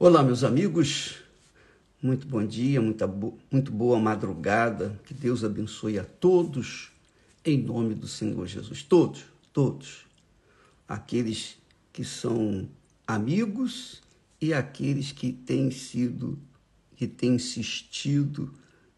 [0.00, 1.16] Olá, meus amigos.
[2.00, 4.96] Muito bom dia, muita bo muito boa madrugada.
[5.04, 6.92] Que Deus abençoe a todos,
[7.44, 8.80] em nome do Senhor Jesus.
[8.80, 10.06] Todos, todos.
[10.86, 11.58] Aqueles
[11.92, 12.68] que são
[13.08, 14.00] amigos
[14.40, 16.38] e aqueles que têm sido,
[16.94, 18.54] que têm insistido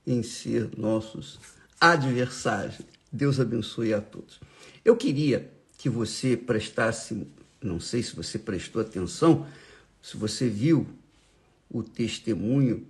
[0.07, 1.39] em ser nossos
[1.81, 2.83] adversários.
[3.11, 4.39] Deus abençoe a todos.
[4.85, 7.27] Eu queria que você prestasse,
[7.59, 9.47] não sei se você prestou atenção,
[10.03, 10.87] se você viu
[11.71, 12.87] o testemunho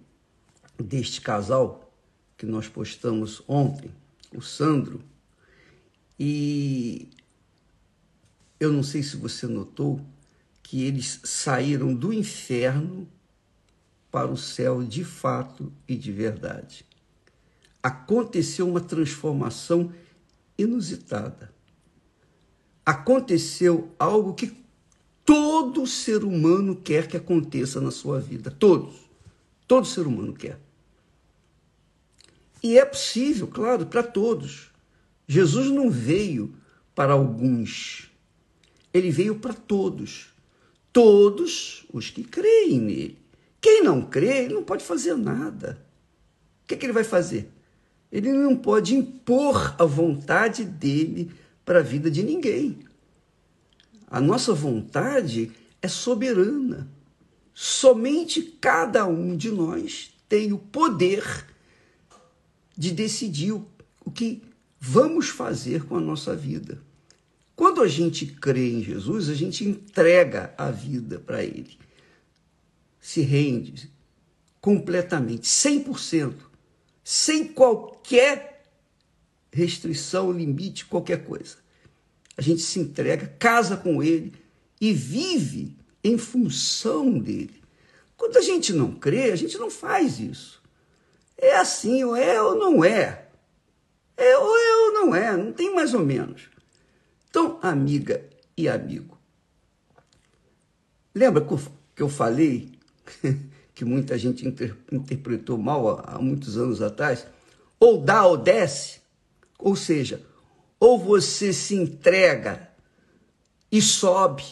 [0.78, 1.92] deste casal
[2.36, 3.90] que nós postamos ontem,
[4.34, 5.02] o Sandro,
[6.18, 7.08] e
[8.58, 10.00] eu não sei se você notou
[10.62, 13.08] que eles saíram do inferno
[14.10, 16.84] para o céu de fato e de verdade.
[17.82, 19.92] Aconteceu uma transformação
[20.58, 21.52] inusitada.
[22.84, 24.46] Aconteceu algo que
[25.30, 28.50] todo ser humano quer que aconteça na sua vida.
[28.50, 28.96] Todos.
[29.64, 30.58] Todo ser humano quer.
[32.60, 34.72] E é possível, claro, para todos.
[35.28, 36.52] Jesus não veio
[36.96, 38.10] para alguns.
[38.92, 40.30] Ele veio para todos.
[40.92, 43.18] Todos os que creem nele.
[43.60, 45.80] Quem não crê, não pode fazer nada.
[46.64, 47.48] O que, é que ele vai fazer?
[48.10, 51.30] Ele não pode impor a vontade dele
[51.64, 52.89] para a vida de ninguém.
[54.10, 56.90] A nossa vontade é soberana.
[57.54, 61.46] Somente cada um de nós tem o poder
[62.76, 64.42] de decidir o que
[64.80, 66.82] vamos fazer com a nossa vida.
[67.54, 71.78] Quando a gente crê em Jesus, a gente entrega a vida para Ele.
[73.00, 73.92] Se rende
[74.60, 76.34] completamente, 100%,
[77.04, 78.64] sem qualquer
[79.52, 81.58] restrição, limite, qualquer coisa
[82.40, 84.32] a gente se entrega, casa com ele
[84.80, 87.62] e vive em função dele.
[88.16, 90.62] Quando a gente não crê, a gente não faz isso.
[91.36, 93.28] É assim, ou é ou não é.
[94.16, 96.48] É ou é ou não é, não tem mais ou menos.
[97.28, 98.24] Então, amiga
[98.56, 99.18] e amigo,
[101.14, 101.46] lembra
[101.94, 102.72] que eu falei
[103.74, 107.26] que muita gente inter interpretou mal há muitos anos atrás?
[107.78, 109.00] Ou dá ou desce?
[109.58, 110.24] Ou seja,
[110.80, 112.70] ou você se entrega
[113.70, 114.44] e sobe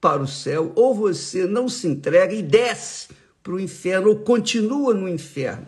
[0.00, 3.08] para o céu, ou você não se entrega e desce
[3.42, 5.66] para o inferno, ou continua no inferno.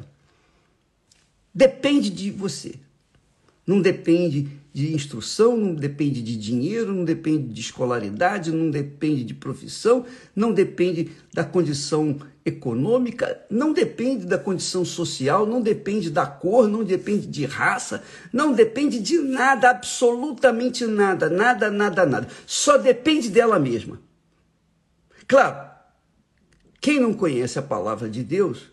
[1.55, 2.75] Depende de você.
[3.67, 9.35] Não depende de instrução, não depende de dinheiro, não depende de escolaridade, não depende de
[9.35, 16.67] profissão, não depende da condição econômica, não depende da condição social, não depende da cor,
[16.67, 18.03] não depende de raça,
[18.33, 22.29] não depende de nada, absolutamente nada, nada, nada, nada.
[22.47, 24.01] Só depende dela mesma.
[25.29, 25.71] Claro,
[26.81, 28.71] quem não conhece a palavra de Deus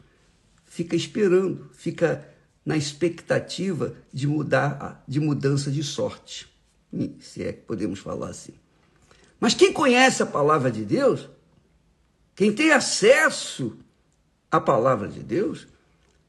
[0.65, 2.28] fica esperando, fica
[2.65, 6.47] na expectativa de mudar, de mudança de sorte,
[7.19, 8.53] se é que podemos falar assim.
[9.39, 11.29] Mas quem conhece a palavra de Deus,
[12.35, 13.77] quem tem acesso
[14.51, 15.67] à palavra de Deus,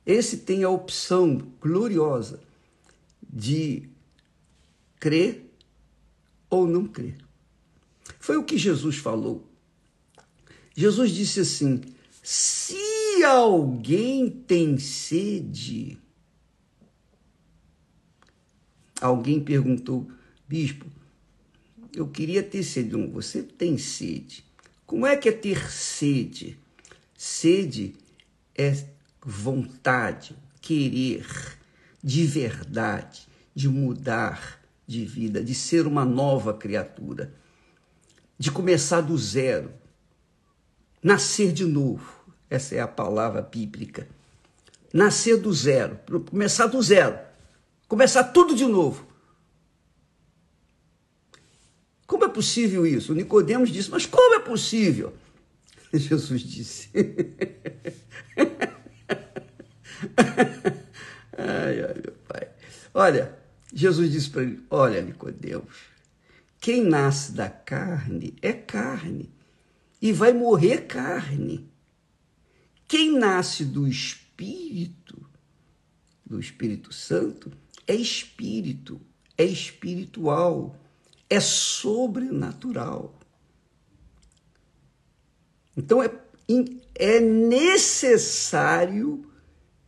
[0.06, 2.40] esse tem a opção gloriosa
[3.22, 3.88] de
[4.98, 5.50] crer
[6.48, 7.16] ou não crer.
[8.18, 9.46] Foi o que Jesus falou.
[10.74, 11.80] Jesus disse assim:
[12.22, 15.98] se alguém tem sede,
[19.00, 20.10] Alguém perguntou,
[20.46, 20.86] bispo,
[21.94, 22.94] eu queria ter sede.
[23.12, 24.44] Você tem sede.
[24.86, 26.58] Como é que é ter sede?
[27.16, 27.94] Sede
[28.56, 28.76] é
[29.24, 31.26] vontade, querer
[32.02, 37.32] de verdade, de mudar de vida, de ser uma nova criatura,
[38.38, 39.72] de começar do zero,
[41.02, 42.20] nascer de novo.
[42.48, 44.08] Essa é a palavra bíblica.
[44.92, 47.29] Nascer do zero, começar do zero
[47.90, 49.04] Começar tudo de novo.
[52.06, 53.12] Como é possível isso?
[53.12, 55.12] Nicodemos disse, mas como é possível?
[55.92, 56.88] Jesus disse.
[61.36, 62.48] ai, ai, meu pai.
[62.94, 63.36] Olha,
[63.74, 65.74] Jesus disse para ele: Olha, Nicodemos,
[66.60, 69.28] quem nasce da carne é carne
[70.00, 71.68] e vai morrer carne.
[72.86, 75.28] Quem nasce do Espírito,
[76.24, 77.50] do Espírito Santo,
[77.90, 79.00] é espírito,
[79.36, 80.76] é espiritual,
[81.28, 83.18] é sobrenatural.
[85.76, 86.08] Então é,
[86.94, 89.28] é necessário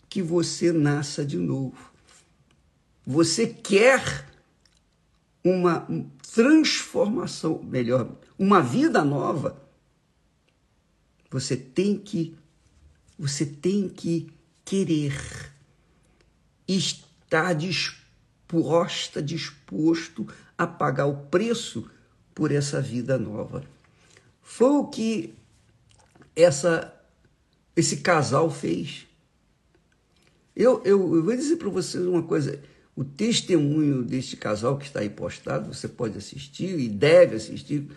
[0.09, 1.93] que você nasça de novo.
[3.07, 4.29] Você quer
[5.45, 5.87] uma
[6.35, 9.63] transformação, melhor, uma vida nova.
[11.31, 12.37] Você tem que
[13.17, 14.33] você tem que
[14.65, 15.15] querer
[17.33, 21.91] estar disposta, disposto a pagar o preço
[22.35, 23.65] por essa vida nova.
[24.43, 25.35] Foi o que
[26.37, 26.95] essa
[27.75, 29.07] esse casal fez.
[30.55, 32.61] Eu, eu, eu vou dizer para vocês uma coisa.
[32.95, 37.91] O testemunho deste casal que está aí postado, você pode assistir e deve assistir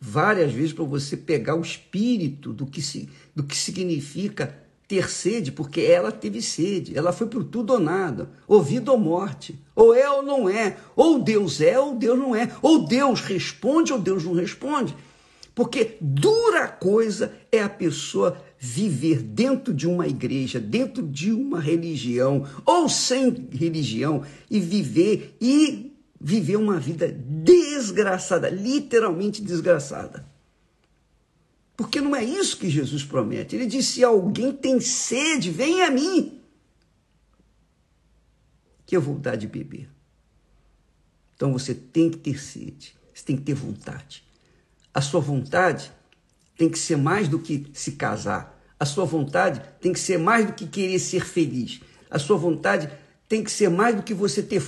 [0.00, 4.56] várias vezes para você pegar o espírito do que, se, do que significa
[4.88, 8.98] ter sede, porque ela teve sede, ela foi por tudo ou nada, ou vida ou
[8.98, 13.20] morte, ou é ou não é, ou Deus é ou Deus não é, ou Deus
[13.20, 14.96] responde ou Deus não responde.
[15.54, 22.46] Porque dura coisa é a pessoa viver dentro de uma igreja, dentro de uma religião
[22.64, 30.24] ou sem religião e viver e viver uma vida desgraçada, literalmente desgraçada.
[31.78, 33.54] Porque não é isso que Jesus promete.
[33.54, 36.42] Ele disse: se alguém tem sede, vem a mim,
[38.84, 39.88] que eu vou dar de beber.
[41.36, 44.24] Então você tem que ter sede, você tem que ter vontade.
[44.92, 45.92] A sua vontade
[46.56, 48.60] tem que ser mais do que se casar.
[48.80, 51.80] A sua vontade tem que ser mais do que querer ser feliz.
[52.10, 52.90] A sua vontade
[53.28, 54.60] tem que ser mais do que você ter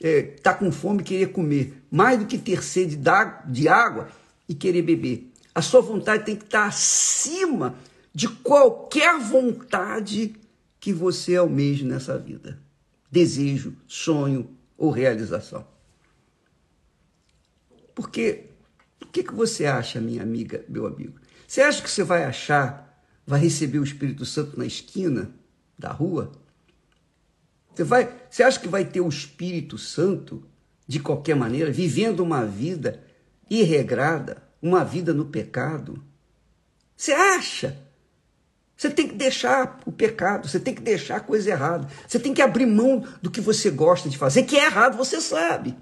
[0.00, 2.98] é, tá com fome e querer comer, mais do que ter sede
[3.48, 4.08] de água
[4.48, 5.33] e querer beber.
[5.54, 7.76] A sua vontade tem que estar acima
[8.12, 10.34] de qualquer vontade
[10.80, 12.60] que você almeje nessa vida.
[13.10, 15.66] Desejo, sonho ou realização.
[17.94, 18.46] Porque
[19.00, 21.20] o que, que você acha, minha amiga, meu amigo?
[21.46, 25.30] Você acha que você vai achar, vai receber o Espírito Santo na esquina
[25.78, 26.32] da rua?
[27.74, 30.44] Você, vai, você acha que vai ter o Espírito Santo
[30.86, 33.02] de qualquer maneira, vivendo uma vida
[33.48, 36.02] irregrada, uma vida no pecado?
[36.96, 37.78] Você acha?
[38.74, 42.32] Você tem que deixar o pecado, você tem que deixar a coisa errada, você tem
[42.32, 45.76] que abrir mão do que você gosta de fazer, que é errado, você sabe.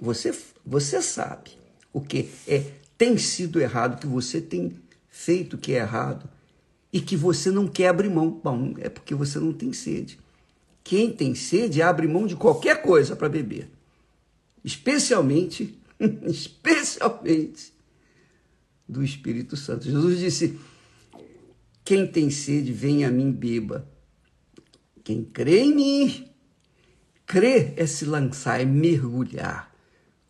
[0.00, 0.32] Você,
[0.64, 1.58] você sabe
[1.92, 2.64] o que é
[2.96, 4.76] tem sido errado, que você tem
[5.08, 6.28] feito que é errado
[6.92, 8.30] e que você não quer abrir mão.
[8.30, 10.20] Bom, é porque você não tem sede.
[10.84, 13.70] Quem tem sede abre mão de qualquer coisa para beber.
[14.62, 15.79] Especialmente,
[16.26, 17.72] especialmente
[18.88, 19.84] do Espírito Santo.
[19.84, 20.58] Jesus disse:
[21.84, 23.88] Quem tem sede, venha a mim beba.
[25.04, 26.30] Quem crê em mim,
[27.26, 29.74] crer é se lançar, é mergulhar.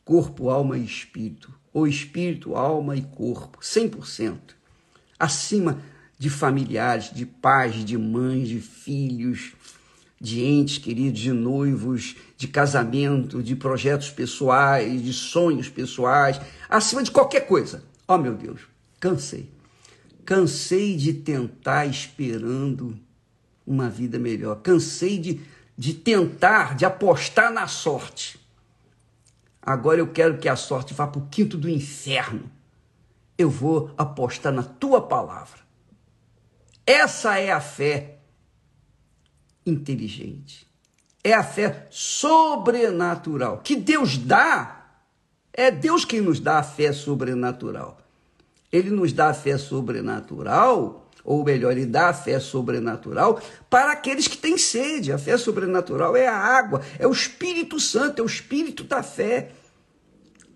[0.04, 1.54] Corpo, alma e espírito.
[1.72, 4.54] Ou espírito, alma e corpo, 100%.
[5.18, 5.80] Acima
[6.18, 9.52] de familiares, de pais, de mães, de filhos,
[10.20, 16.38] de entes queridos, de noivos, de casamento, de projetos pessoais, de sonhos pessoais,
[16.68, 17.82] acima de qualquer coisa.
[18.06, 18.60] Oh, meu Deus,
[19.00, 19.48] cansei.
[20.26, 22.98] Cansei de tentar esperando
[23.66, 24.56] uma vida melhor.
[24.56, 25.40] Cansei de,
[25.76, 28.38] de tentar, de apostar na sorte.
[29.62, 32.50] Agora eu quero que a sorte vá para o quinto do inferno.
[33.38, 35.60] Eu vou apostar na tua palavra.
[36.86, 38.19] Essa é a fé
[39.64, 40.66] inteligente.
[41.22, 44.76] É a fé sobrenatural que Deus dá.
[45.52, 47.98] É Deus quem nos dá a fé sobrenatural.
[48.72, 54.28] Ele nos dá a fé sobrenatural, ou melhor, ele dá a fé sobrenatural para aqueles
[54.28, 55.12] que têm sede.
[55.12, 59.50] A fé sobrenatural é a água, é o Espírito Santo, é o Espírito da fé.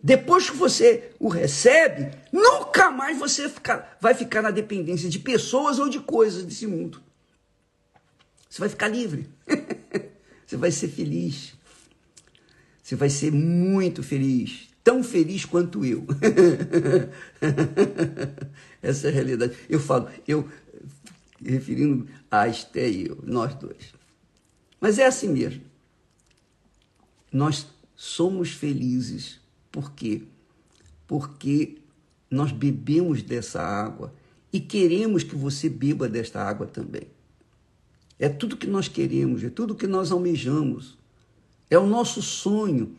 [0.03, 5.79] Depois que você o recebe, nunca mais você ficar, vai ficar na dependência de pessoas
[5.79, 7.03] ou de coisas desse mundo.
[8.55, 9.29] Você vai ficar livre.
[10.47, 11.55] você vai ser feliz.
[12.81, 14.69] Você vai ser muito feliz.
[14.85, 16.07] Tão feliz quanto eu.
[18.81, 19.57] Essa é a realidade.
[19.69, 20.49] Eu falo, eu,
[21.45, 23.93] referindo a Esté e eu, nós dois.
[24.81, 25.65] Mas é assim mesmo.
[27.33, 29.41] Nós somos felizes
[29.73, 30.23] por quê?
[31.09, 31.79] Porque
[32.31, 34.15] nós bebemos dessa água
[34.53, 37.09] e queremos que você beba desta água também.
[38.25, 40.97] É tudo que nós queremos, é tudo que nós almejamos.
[41.69, 42.97] É o nosso sonho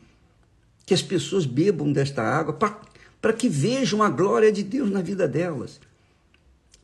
[0.86, 5.28] que as pessoas bebam desta água para que vejam a glória de Deus na vida
[5.28, 5.82] delas,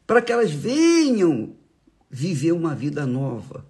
[0.08, 1.54] para que elas venham
[2.10, 3.64] viver uma vida nova,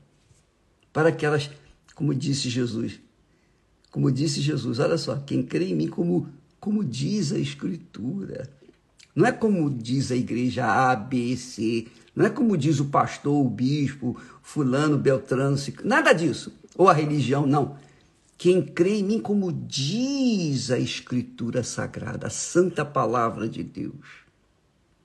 [0.94, 1.52] para que elas,
[1.94, 2.98] como disse Jesus,
[3.92, 6.30] como disse Jesus, olha só, quem crê em mim, como,
[6.62, 8.50] como diz a Escritura.
[9.14, 11.88] Não é como diz a igreja A, B, C.
[12.16, 16.54] Não é como diz o pastor, o bispo, fulano, beltrano, nada disso.
[16.76, 17.78] Ou a religião, não.
[18.38, 24.22] Quem crê em mim, como diz a Escritura Sagrada, a santa palavra de Deus.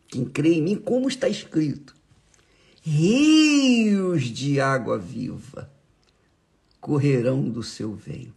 [0.09, 1.95] Quem crê em mim, como está escrito,
[2.83, 5.71] rios de água viva
[6.81, 8.33] correrão do seu ventre.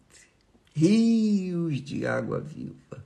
[0.74, 3.06] Rios de água viva.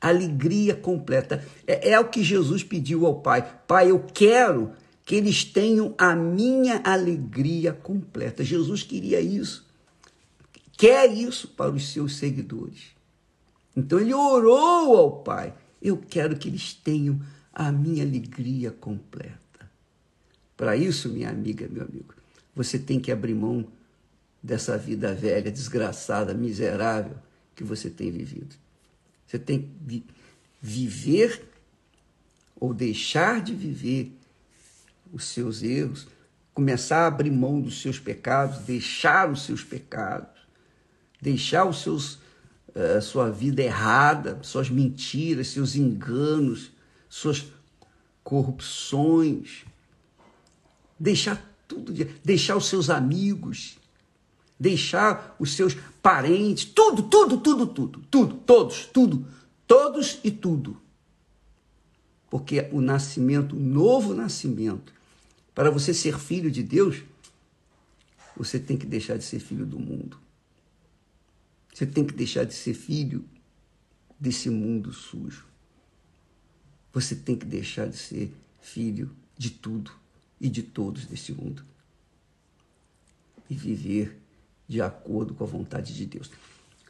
[0.00, 1.44] Alegria completa.
[1.66, 3.60] É, é o que Jesus pediu ao Pai.
[3.66, 4.72] Pai, eu quero
[5.04, 8.44] que eles tenham a minha alegria completa.
[8.44, 9.66] Jesus queria isso.
[10.76, 12.96] Quer isso para os seus seguidores.
[13.76, 15.54] Então ele orou ao Pai.
[15.80, 17.20] Eu quero que eles tenham
[17.52, 19.38] a minha alegria completa.
[20.56, 22.14] Para isso, minha amiga, meu amigo,
[22.54, 23.66] você tem que abrir mão
[24.42, 27.16] dessa vida velha, desgraçada, miserável
[27.54, 28.54] que você tem vivido.
[29.28, 30.06] Você tem que
[30.60, 31.46] viver
[32.56, 34.18] ou deixar de viver
[35.12, 36.08] os seus erros,
[36.54, 40.40] começar a abrir mão dos seus pecados, deixar os seus pecados,
[41.20, 42.14] deixar os seus
[42.74, 46.72] uh, sua vida errada, suas mentiras, seus enganos,
[47.06, 47.52] suas
[48.24, 49.66] corrupções,
[50.98, 51.92] deixar tudo,
[52.24, 53.77] deixar os seus amigos,
[54.58, 59.26] deixar os seus parentes, tudo, tudo, tudo, tudo, tudo, todos, tudo,
[59.66, 60.80] todos e tudo.
[62.30, 64.92] Porque o nascimento, o novo nascimento,
[65.54, 67.02] para você ser filho de Deus,
[68.36, 70.18] você tem que deixar de ser filho do mundo.
[71.72, 73.24] Você tem que deixar de ser filho
[74.18, 75.46] desse mundo sujo.
[76.92, 79.92] Você tem que deixar de ser filho de tudo
[80.40, 81.64] e de todos desse mundo.
[83.48, 84.17] E viver
[84.68, 86.30] de acordo com a vontade de Deus.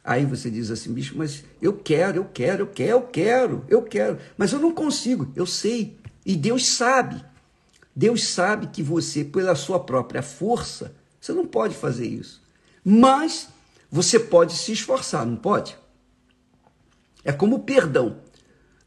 [0.03, 3.81] Aí você diz assim, bicho, mas eu quero, eu quero, eu quero, eu quero, eu
[3.81, 5.97] quero, mas eu não consigo, eu sei.
[6.25, 7.23] E Deus sabe.
[7.95, 12.41] Deus sabe que você, pela sua própria força, você não pode fazer isso.
[12.83, 13.49] Mas
[13.89, 15.77] você pode se esforçar, não pode?
[17.23, 18.17] É como o perdão.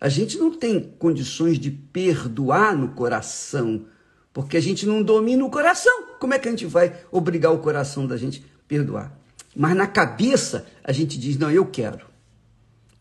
[0.00, 3.86] A gente não tem condições de perdoar no coração
[4.32, 6.06] porque a gente não domina o coração.
[6.18, 9.12] Como é que a gente vai obrigar o coração da gente perdoar?
[9.54, 12.06] Mas na cabeça a gente diz: não, eu quero.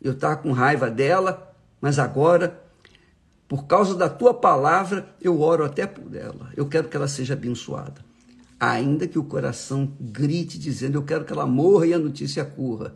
[0.02, 2.62] Eu estava com raiva dela, mas agora,
[3.48, 6.52] por causa da tua palavra, eu oro até por ela.
[6.58, 8.04] Eu quero que ela seja abençoada.
[8.60, 12.94] Ainda que o coração grite dizendo: eu quero que ela morra e a notícia corra.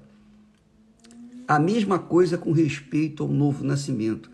[1.48, 4.29] A mesma coisa com respeito ao novo nascimento.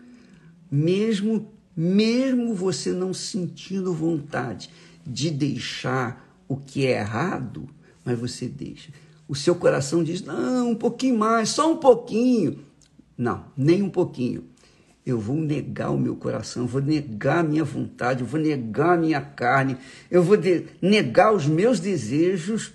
[0.68, 4.68] Mesmo mesmo você não sentindo vontade
[5.06, 7.66] de deixar o que é errado,
[8.04, 8.90] mas você deixa.
[9.28, 12.64] O seu coração diz: não, um pouquinho mais, só um pouquinho.
[13.16, 14.44] Não, nem um pouquinho.
[15.04, 19.00] Eu vou negar o meu coração, vou negar a minha vontade, eu vou negar a
[19.00, 19.76] minha carne,
[20.10, 20.36] eu vou
[20.80, 22.72] negar os meus desejos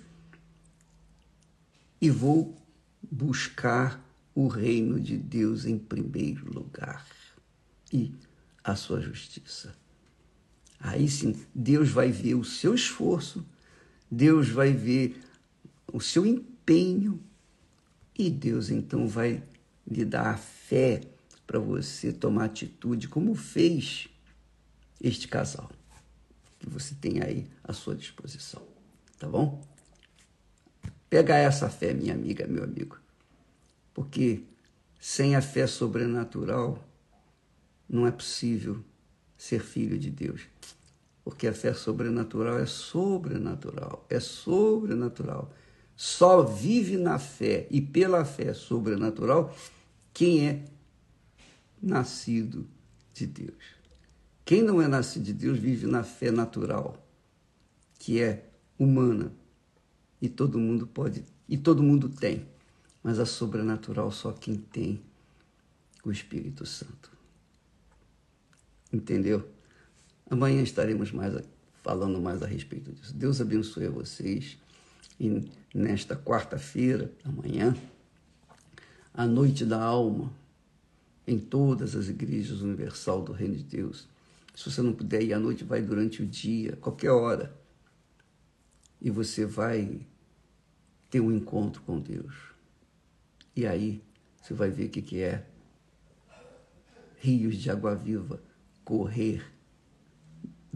[2.01, 2.53] e vou
[3.09, 4.05] buscar
[4.35, 7.05] o reino de Deus em primeiro lugar.
[7.91, 8.13] E
[8.63, 9.73] a sua justiça.
[10.79, 13.45] Aí sim, Deus vai ver o seu esforço,
[14.09, 15.21] Deus vai ver
[15.91, 17.21] o seu empenho
[18.17, 19.43] e Deus então vai
[19.89, 21.01] lhe dar a fé
[21.45, 24.09] para você tomar atitude como fez
[25.01, 25.69] este casal
[26.59, 28.61] que você tem aí à sua disposição,
[29.17, 29.63] tá bom?
[31.09, 32.99] Pega essa fé, minha amiga, meu amigo,
[33.93, 34.43] porque
[34.99, 36.83] sem a fé sobrenatural
[37.87, 38.83] não é possível
[39.37, 40.41] ser filho de Deus.
[41.27, 45.53] Porque a fé sobrenatural é sobrenatural, é sobrenatural.
[45.93, 49.53] Só vive na fé e pela fé sobrenatural
[50.13, 50.63] quem é
[51.81, 52.65] nascido
[53.13, 53.75] de Deus.
[54.45, 57.05] Quem não é nascido de Deus vive na fé natural,
[57.99, 59.33] que é humana.
[60.21, 62.47] E todo mundo pode, e todo mundo tem.
[63.03, 65.01] Mas a sobrenatural só quem tem
[66.05, 67.11] o Espírito Santo.
[68.93, 69.56] Entendeu?
[70.29, 71.33] Amanhã estaremos mais
[71.83, 73.15] falando mais a respeito disso.
[73.15, 74.57] Deus abençoe a vocês.
[75.19, 77.75] E nesta quarta-feira, amanhã,
[79.13, 80.31] a noite da alma,
[81.25, 84.07] em todas as igrejas universal do Reino de Deus.
[84.53, 87.55] Se você não puder ir à noite, vai durante o dia, qualquer hora.
[89.01, 90.05] E você vai
[91.09, 92.35] ter um encontro com Deus.
[93.55, 94.03] E aí
[94.41, 95.45] você vai ver o que, que é
[97.17, 98.41] rios de água viva
[98.83, 99.56] correr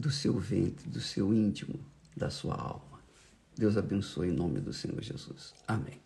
[0.02, 1.80] do seu ventre, do seu íntimo,
[2.18, 3.00] da sua alma.
[3.56, 5.54] Deus abençoe em nome do Senhor Jesus.
[5.68, 6.02] Amém.